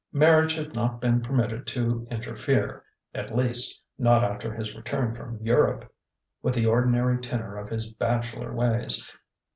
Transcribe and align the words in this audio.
Marriage 0.13 0.55
had 0.55 0.73
not 0.73 0.99
been 0.99 1.21
permitted 1.21 1.67
to 1.67 2.07
interfere 2.09 2.83
at 3.13 3.35
least, 3.35 3.83
not 3.99 4.23
after 4.23 4.51
his 4.51 4.75
return 4.75 5.13
from 5.13 5.37
Europe 5.45 5.93
with 6.41 6.55
the 6.55 6.65
ordinary 6.65 7.19
tenor 7.19 7.55
of 7.55 7.69
his 7.69 7.87
bachelor 7.93 8.51
ways. 8.51 9.07